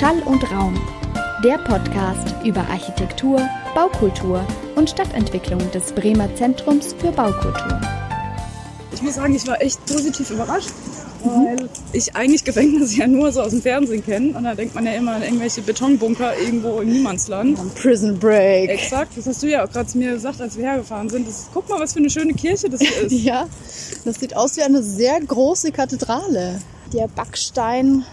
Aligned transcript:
Schall 0.00 0.22
und 0.22 0.42
Raum, 0.50 0.80
der 1.44 1.58
Podcast 1.58 2.34
über 2.42 2.60
Architektur, 2.70 3.38
Baukultur 3.74 4.42
und 4.74 4.88
Stadtentwicklung 4.88 5.60
des 5.72 5.92
Bremer 5.92 6.34
Zentrums 6.36 6.94
für 6.94 7.12
Baukultur. 7.12 7.78
Ich 8.94 9.02
muss 9.02 9.16
sagen, 9.16 9.34
ich 9.34 9.46
war 9.46 9.60
echt 9.60 9.84
positiv 9.84 10.30
überrascht, 10.30 10.70
weil 11.22 11.68
ich 11.92 12.16
eigentlich 12.16 12.44
Gefängnisse 12.44 13.00
ja 13.00 13.06
nur 13.06 13.30
so 13.30 13.42
aus 13.42 13.50
dem 13.50 13.60
Fernsehen 13.60 14.02
kenne. 14.02 14.28
Und 14.38 14.44
da 14.44 14.54
denkt 14.54 14.74
man 14.74 14.86
ja 14.86 14.92
immer 14.92 15.16
an 15.16 15.22
irgendwelche 15.22 15.60
Betonbunker 15.60 16.32
irgendwo 16.38 16.80
im 16.80 16.92
Niemandsland. 16.92 17.58
Prison 17.74 18.18
Break. 18.18 18.70
Exakt, 18.70 19.18
das 19.18 19.26
hast 19.26 19.42
du 19.42 19.48
ja 19.48 19.66
auch 19.66 19.70
gerade 19.70 19.86
zu 19.86 19.98
mir 19.98 20.12
gesagt, 20.12 20.40
als 20.40 20.56
wir 20.56 20.64
hergefahren 20.64 21.10
sind. 21.10 21.28
Das, 21.28 21.50
guck 21.52 21.68
mal, 21.68 21.78
was 21.78 21.92
für 21.92 21.98
eine 21.98 22.08
schöne 22.08 22.32
Kirche 22.32 22.70
das 22.70 22.80
hier 22.80 23.00
ist. 23.02 23.12
Ja, 23.12 23.46
das 24.06 24.18
sieht 24.18 24.34
aus 24.34 24.56
wie 24.56 24.62
eine 24.62 24.82
sehr 24.82 25.20
große 25.20 25.72
Kathedrale. 25.72 26.58
Der 26.94 27.06
Backstein 27.06 28.04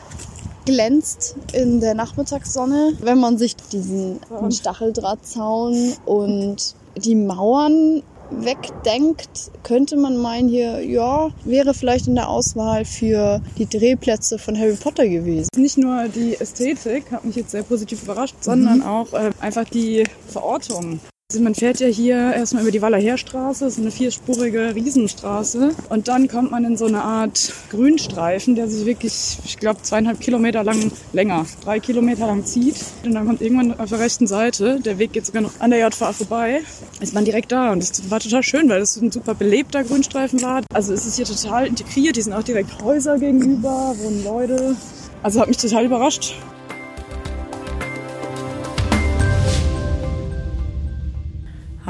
glänzt 0.68 1.36
in 1.54 1.80
der 1.80 1.96
Nachmittagssonne. 1.96 2.94
Wenn 3.02 3.20
man 3.20 3.38
sich 3.38 3.56
diesen 3.56 4.20
Stacheldrahtzaun 4.52 5.94
und 6.06 6.76
die 6.98 7.16
Mauern 7.16 8.04
wegdenkt, 8.30 9.52
könnte 9.64 9.96
man 9.96 10.18
meinen, 10.18 10.50
hier, 10.50 10.84
ja, 10.84 11.30
wäre 11.46 11.74
vielleicht 11.74 12.08
in 12.08 12.16
der 12.16 12.28
Auswahl 12.28 12.84
für 12.84 13.42
die 13.58 13.66
Drehplätze 13.66 14.38
von 14.38 14.58
Harry 14.60 14.76
Potter 14.76 15.08
gewesen. 15.08 15.48
Nicht 15.56 15.78
nur 15.78 16.10
die 16.10 16.36
Ästhetik 16.36 17.12
hat 17.12 17.24
mich 17.24 17.38
jetzt 17.38 17.52
sehr 17.52 17.64
positiv 17.64 18.04
überrascht, 18.04 18.36
sondern 18.42 18.84
auch 18.84 19.14
äh, 19.14 19.32
einfach 19.40 19.64
die 19.64 20.04
Verortung. 20.28 21.00
Also 21.30 21.44
man 21.44 21.56
fährt 21.56 21.82
ja 21.82 21.88
hier 21.88 22.16
erstmal 22.16 22.64
über 22.64 22.72
die 22.72 22.82
Wallerheerstraße, 22.82 23.66
ist 23.66 23.78
eine 23.78 23.92
vierspurige 23.92 24.74
Riesenstraße. 24.74 25.76
Und 25.90 26.08
dann 26.08 26.30
kommt 26.30 26.52
man 26.52 26.64
in 26.64 26.78
so 26.78 26.86
eine 26.86 27.02
Art 27.04 27.52
Grünstreifen, 27.70 28.56
der 28.56 28.70
sich 28.70 28.86
wirklich, 28.86 29.38
ich 29.44 29.58
glaube, 29.58 29.82
zweieinhalb 29.82 30.22
Kilometer 30.22 30.64
lang, 30.64 30.90
länger, 31.12 31.46
drei 31.66 31.82
Kilometer 31.82 32.28
lang 32.28 32.46
zieht. 32.46 32.78
Und 33.04 33.14
dann 33.14 33.28
kommt 33.28 33.42
irgendwann 33.42 33.78
auf 33.78 33.90
der 33.90 34.00
rechten 34.00 34.26
Seite, 34.26 34.80
der 34.80 35.00
Weg 35.00 35.12
geht 35.12 35.26
sogar 35.26 35.42
noch 35.42 35.60
an 35.60 35.72
der 35.72 35.86
JVA 35.86 36.14
vorbei, 36.14 36.62
ist 37.02 37.14
man 37.14 37.26
direkt 37.26 37.52
da. 37.52 37.74
Und 37.74 37.82
das 37.82 38.10
war 38.10 38.22
total 38.22 38.44
schön, 38.44 38.70
weil 38.70 38.80
das 38.80 38.96
ein 38.96 39.12
super 39.12 39.36
belebter 39.36 39.84
Grünstreifen 39.84 40.42
war. 40.42 40.64
Also 40.74 40.94
es 40.94 41.06
ist 41.06 41.18
hier 41.18 41.26
total 41.26 41.68
integriert, 41.68 42.16
hier 42.16 42.24
sind 42.24 42.32
auch 42.32 42.44
direkt 42.44 42.82
Häuser 42.82 43.20
gegenüber, 43.20 43.94
wohnen 43.98 44.24
Leute. 44.24 44.78
Also 45.24 45.42
hat 45.42 45.50
mich 45.50 45.58
total 45.58 45.84
überrascht. 45.84 46.36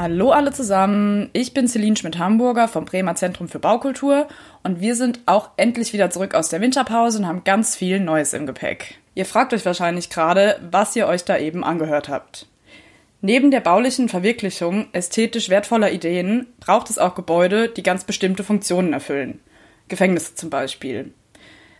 Hallo 0.00 0.30
alle 0.30 0.52
zusammen, 0.52 1.28
ich 1.32 1.54
bin 1.54 1.66
Celine 1.66 1.96
Schmidt-Hamburger 1.96 2.68
vom 2.68 2.84
Bremer 2.84 3.16
Zentrum 3.16 3.48
für 3.48 3.58
Baukultur 3.58 4.28
und 4.62 4.80
wir 4.80 4.94
sind 4.94 5.18
auch 5.26 5.50
endlich 5.56 5.92
wieder 5.92 6.08
zurück 6.08 6.36
aus 6.36 6.50
der 6.50 6.60
Winterpause 6.60 7.18
und 7.18 7.26
haben 7.26 7.42
ganz 7.42 7.74
viel 7.74 7.98
Neues 7.98 8.32
im 8.32 8.46
Gepäck. 8.46 9.00
Ihr 9.16 9.26
fragt 9.26 9.52
euch 9.52 9.66
wahrscheinlich 9.66 10.08
gerade, 10.08 10.60
was 10.70 10.94
ihr 10.94 11.08
euch 11.08 11.24
da 11.24 11.36
eben 11.36 11.64
angehört 11.64 12.08
habt. 12.08 12.46
Neben 13.22 13.50
der 13.50 13.58
baulichen 13.58 14.08
Verwirklichung 14.08 14.86
ästhetisch 14.92 15.48
wertvoller 15.48 15.90
Ideen 15.90 16.46
braucht 16.60 16.90
es 16.90 16.98
auch 17.00 17.16
Gebäude, 17.16 17.68
die 17.68 17.82
ganz 17.82 18.04
bestimmte 18.04 18.44
Funktionen 18.44 18.92
erfüllen. 18.92 19.40
Gefängnisse 19.88 20.36
zum 20.36 20.48
Beispiel. 20.48 21.12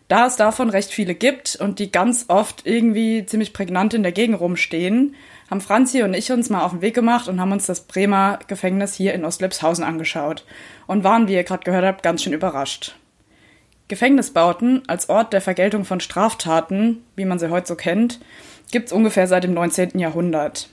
Da 0.08 0.26
es 0.26 0.36
davon 0.36 0.70
recht 0.70 0.90
viele 0.90 1.14
gibt 1.14 1.56
und 1.56 1.78
die 1.78 1.92
ganz 1.92 2.24
oft 2.28 2.62
irgendwie 2.64 3.26
ziemlich 3.26 3.52
prägnant 3.52 3.92
in 3.92 4.02
der 4.02 4.12
Gegend 4.12 4.40
rumstehen, 4.40 5.14
haben 5.50 5.60
Franzi 5.60 6.02
und 6.02 6.14
ich 6.14 6.32
uns 6.32 6.48
mal 6.48 6.62
auf 6.62 6.72
den 6.72 6.80
Weg 6.80 6.94
gemacht 6.94 7.28
und 7.28 7.40
haben 7.40 7.52
uns 7.52 7.66
das 7.66 7.82
Bremer 7.82 8.38
Gefängnis 8.48 8.94
hier 8.94 9.12
in 9.12 9.24
Ostlepshausen 9.24 9.84
angeschaut 9.84 10.44
und 10.86 11.04
waren, 11.04 11.28
wie 11.28 11.34
ihr 11.34 11.44
gerade 11.44 11.64
gehört 11.64 11.84
habt, 11.84 12.02
ganz 12.02 12.22
schön 12.22 12.32
überrascht. 12.32 12.96
Gefängnisbauten 13.88 14.82
als 14.86 15.08
Ort 15.10 15.32
der 15.32 15.40
Vergeltung 15.40 15.84
von 15.84 16.00
Straftaten, 16.00 17.02
wie 17.16 17.24
man 17.24 17.38
sie 17.38 17.50
heute 17.50 17.68
so 17.68 17.74
kennt, 17.74 18.18
gibt's 18.70 18.92
ungefähr 18.92 19.26
seit 19.26 19.44
dem 19.44 19.54
19. 19.54 19.98
Jahrhundert. 19.98 20.68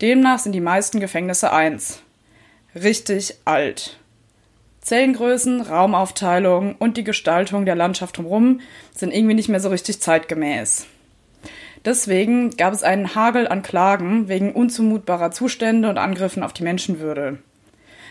Demnach 0.00 0.40
sind 0.40 0.52
die 0.52 0.60
meisten 0.60 1.00
Gefängnisse 1.00 1.52
eins. 1.52 2.00
Richtig 2.74 3.36
alt. 3.44 3.98
Zellengrößen, 4.84 5.62
Raumaufteilung 5.62 6.76
und 6.78 6.96
die 6.96 7.04
Gestaltung 7.04 7.64
der 7.64 7.74
Landschaft 7.74 8.18
drumherum 8.18 8.60
sind 8.94 9.12
irgendwie 9.12 9.34
nicht 9.34 9.48
mehr 9.48 9.60
so 9.60 9.70
richtig 9.70 10.00
zeitgemäß. 10.00 10.86
Deswegen 11.84 12.50
gab 12.50 12.72
es 12.72 12.82
einen 12.82 13.14
Hagel 13.14 13.48
an 13.48 13.62
Klagen 13.62 14.28
wegen 14.28 14.52
unzumutbarer 14.52 15.30
Zustände 15.30 15.88
und 15.88 15.98
Angriffen 15.98 16.42
auf 16.42 16.52
die 16.52 16.62
Menschenwürde. 16.62 17.38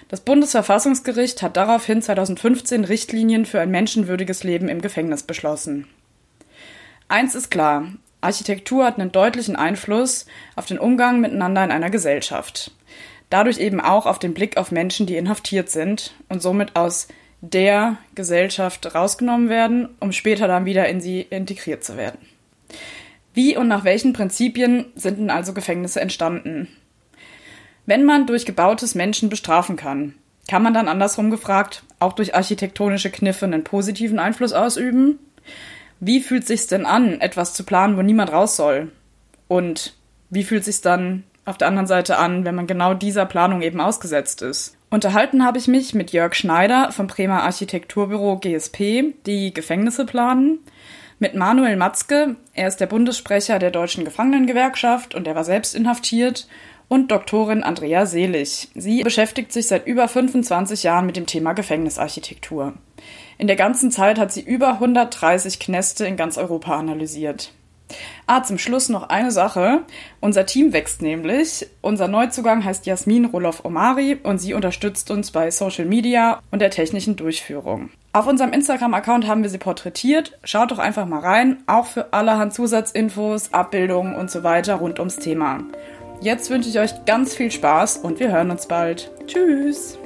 Das 0.09 0.21
Bundesverfassungsgericht 0.21 1.41
hat 1.41 1.57
daraufhin 1.57 2.01
2015 2.01 2.83
Richtlinien 2.85 3.45
für 3.45 3.61
ein 3.61 3.71
menschenwürdiges 3.71 4.43
Leben 4.43 4.67
im 4.67 4.81
Gefängnis 4.81 5.23
beschlossen. 5.23 5.87
Eins 7.07 7.35
ist 7.35 7.51
klar, 7.51 7.85
Architektur 8.21 8.85
hat 8.85 8.99
einen 8.99 9.11
deutlichen 9.11 9.55
Einfluss 9.55 10.25
auf 10.55 10.65
den 10.65 10.79
Umgang 10.79 11.19
miteinander 11.19 11.63
in 11.63 11.71
einer 11.71 11.89
Gesellschaft. 11.89 12.71
Dadurch 13.33 13.57
eben 13.57 13.81
auch 13.81 14.05
auf 14.05 14.19
den 14.19 14.35
Blick 14.35 14.57
auf 14.57 14.71
Menschen, 14.71 15.07
die 15.07 15.17
inhaftiert 15.17 15.67
sind 15.67 16.13
und 16.29 16.43
somit 16.43 16.75
aus 16.75 17.07
der 17.41 17.97
Gesellschaft 18.13 18.93
rausgenommen 18.93 19.49
werden, 19.49 19.89
um 19.99 20.11
später 20.11 20.47
dann 20.47 20.65
wieder 20.65 20.87
in 20.87 21.01
sie 21.01 21.21
integriert 21.21 21.83
zu 21.83 21.97
werden. 21.97 22.19
Wie 23.33 23.57
und 23.57 23.67
nach 23.67 23.85
welchen 23.85 24.13
Prinzipien 24.13 24.85
sind 24.93 25.17
denn 25.17 25.31
also 25.31 25.53
Gefängnisse 25.55 25.99
entstanden? 25.99 26.67
Wenn 27.87 28.05
man 28.05 28.27
durch 28.27 28.45
gebautes 28.45 28.93
Menschen 28.93 29.29
bestrafen 29.29 29.77
kann, 29.77 30.13
kann 30.47 30.61
man 30.61 30.75
dann 30.75 30.87
andersrum 30.87 31.31
gefragt 31.31 31.81
auch 31.97 32.13
durch 32.13 32.35
architektonische 32.35 33.09
Kniffe 33.09 33.45
einen 33.45 33.63
positiven 33.63 34.19
Einfluss 34.19 34.53
ausüben? 34.53 35.17
Wie 35.99 36.19
fühlt 36.19 36.45
sich's 36.45 36.67
denn 36.67 36.85
an, 36.85 37.19
etwas 37.19 37.55
zu 37.55 37.63
planen, 37.63 37.97
wo 37.97 38.03
niemand 38.03 38.31
raus 38.31 38.55
soll? 38.55 38.91
Und 39.47 39.95
wie 40.29 40.43
fühlt 40.43 40.65
sich's 40.65 40.81
dann 40.81 41.23
auf 41.45 41.57
der 41.57 41.67
anderen 41.67 41.87
Seite 41.87 42.17
an, 42.17 42.45
wenn 42.45 42.55
man 42.55 42.67
genau 42.67 42.93
dieser 42.93 43.25
Planung 43.25 43.61
eben 43.61 43.81
ausgesetzt 43.81 44.41
ist? 44.41 44.77
Unterhalten 44.89 45.43
habe 45.43 45.57
ich 45.57 45.67
mich 45.67 45.93
mit 45.93 46.11
Jörg 46.11 46.35
Schneider 46.35 46.91
vom 46.91 47.07
Bremer 47.07 47.43
Architekturbüro 47.43 48.37
GSP, 48.37 49.13
die 49.25 49.53
Gefängnisse 49.53 50.05
planen, 50.05 50.59
mit 51.19 51.35
Manuel 51.35 51.77
Matzke, 51.77 52.35
er 52.53 52.67
ist 52.67 52.77
der 52.77 52.85
Bundessprecher 52.85 53.57
der 53.57 53.71
Deutschen 53.71 54.05
Gefangenengewerkschaft 54.05 55.15
und 55.15 55.25
er 55.25 55.35
war 55.35 55.43
selbst 55.43 55.73
inhaftiert, 55.73 56.47
und 56.87 57.11
Doktorin 57.11 57.63
Andrea 57.63 58.05
Selig. 58.05 58.69
Sie 58.75 59.03
beschäftigt 59.03 59.51
sich 59.51 59.67
seit 59.67 59.87
über 59.87 60.07
25 60.07 60.83
Jahren 60.83 61.05
mit 61.05 61.15
dem 61.15 61.25
Thema 61.25 61.53
Gefängnisarchitektur. 61.53 62.73
In 63.37 63.47
der 63.47 63.55
ganzen 63.55 63.89
Zeit 63.89 64.19
hat 64.19 64.31
sie 64.31 64.41
über 64.41 64.73
130 64.73 65.59
Knäste 65.59 66.05
in 66.05 66.17
ganz 66.17 66.37
Europa 66.37 66.77
analysiert. 66.77 67.51
Ah, 68.27 68.43
zum 68.43 68.57
Schluss 68.57 68.89
noch 68.89 69.09
eine 69.09 69.31
Sache. 69.31 69.81
Unser 70.19 70.45
Team 70.45 70.73
wächst 70.73 71.01
nämlich. 71.01 71.67
Unser 71.81 72.07
Neuzugang 72.07 72.63
heißt 72.63 72.85
Jasmin 72.85 73.25
Roloff 73.25 73.65
Omari 73.65 74.17
und 74.21 74.39
sie 74.39 74.53
unterstützt 74.53 75.11
uns 75.11 75.31
bei 75.31 75.51
Social 75.51 75.85
Media 75.85 76.41
und 76.51 76.59
der 76.59 76.69
technischen 76.69 77.15
Durchführung. 77.15 77.89
Auf 78.13 78.27
unserem 78.27 78.53
Instagram-Account 78.53 79.27
haben 79.27 79.41
wir 79.41 79.49
sie 79.49 79.57
porträtiert. 79.57 80.37
Schaut 80.43 80.71
doch 80.71 80.79
einfach 80.79 81.07
mal 81.07 81.19
rein, 81.19 81.63
auch 81.65 81.87
für 81.87 82.13
allerhand 82.13 82.53
Zusatzinfos, 82.53 83.53
Abbildungen 83.53 84.15
und 84.15 84.29
so 84.29 84.43
weiter 84.43 84.75
rund 84.75 84.99
ums 84.99 85.17
Thema. 85.17 85.61
Jetzt 86.21 86.49
wünsche 86.49 86.69
ich 86.69 86.79
euch 86.79 87.05
ganz 87.05 87.35
viel 87.35 87.51
Spaß 87.51 87.97
und 87.97 88.19
wir 88.19 88.31
hören 88.31 88.51
uns 88.51 88.67
bald. 88.67 89.11
Tschüss! 89.27 89.97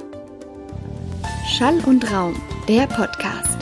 Schall 1.46 1.78
und 1.86 2.10
Raum, 2.12 2.34
der 2.66 2.86
Podcast. 2.86 3.58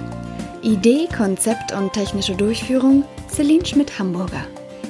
Idee, 0.63 1.07
Konzept 1.15 1.73
und 1.73 1.93
technische 1.93 2.35
Durchführung 2.35 3.05
Celine 3.29 3.65
Schmidt-Hamburger. 3.65 4.47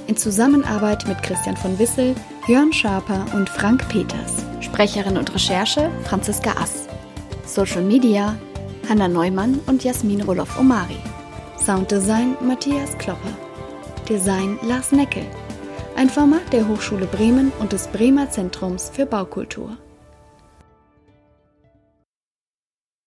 In 0.06 0.16
Zusammenarbeit 0.16 1.06
mit 1.08 1.22
Christian 1.22 1.56
von 1.56 1.78
Wissel, 1.78 2.14
Jörn 2.46 2.72
Schaper 2.72 3.24
und 3.34 3.48
Frank 3.48 3.88
Peters. 3.88 4.44
Sprecherin 4.60 5.16
und 5.16 5.34
Recherche 5.34 5.90
Franziska 6.04 6.50
Ass. 6.60 6.86
Social 7.44 7.82
Media 7.82 8.36
Hanna 8.88 9.08
Neumann 9.08 9.60
und 9.66 9.82
Jasmin 9.82 10.20
Roloff-Omari. 10.20 10.98
Sounddesign 11.58 12.36
Matthias 12.40 12.96
Kloppe. 12.98 13.28
Design 14.08 14.58
Lars 14.62 14.92
Neckel. 14.92 15.26
Ein 15.96 16.08
Format 16.08 16.52
der 16.52 16.68
Hochschule 16.68 17.06
Bremen 17.06 17.50
und 17.58 17.72
des 17.72 17.88
Bremer 17.88 18.30
Zentrums 18.30 18.90
für 18.92 19.06
Baukultur. 19.06 19.76